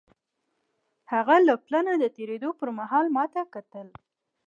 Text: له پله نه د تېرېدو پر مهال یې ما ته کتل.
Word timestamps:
له 1.47 1.53
پله 1.65 1.79
نه 1.87 1.93
د 2.03 2.05
تېرېدو 2.17 2.49
پر 2.59 2.69
مهال 2.79 3.05
یې 3.09 3.13
ما 3.15 3.25
ته 3.33 3.41
کتل. 3.53 3.87